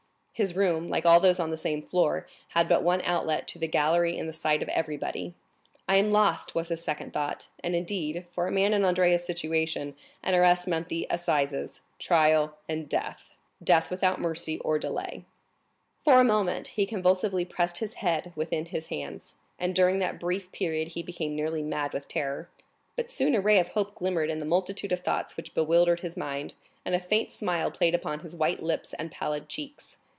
[0.33, 3.67] His room, like all those on the same floor, had but one outlet to the
[3.67, 5.35] gallery in the sight of everybody.
[5.87, 9.93] "I am lost!" was his second thought; and, indeed, for a man in Andrea's situation,
[10.23, 15.25] an arrest meant the assizes, trial, and death,—death without mercy or delay.
[16.03, 20.51] For a moment he convulsively pressed his head within his hands, and during that brief
[20.51, 22.49] period he became nearly mad with terror;
[22.95, 26.17] but soon a ray of hope glimmered in the multitude of thoughts which bewildered his
[26.17, 29.97] mind, and a faint smile played upon his white lips and pallid cheeks.